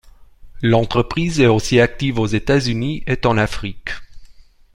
L'entreprise 0.63 1.39
est 1.39 1.45
aussi 1.45 1.79
active 1.79 2.17
aux 2.17 2.25
États-Unis 2.25 3.03
et 3.05 3.21
en 3.27 3.37
Afrique. 3.37 3.91